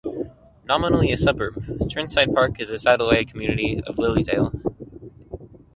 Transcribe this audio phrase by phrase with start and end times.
[0.65, 4.51] Nominally a suburb, Chirnside Park is a satellite community of Lilydale.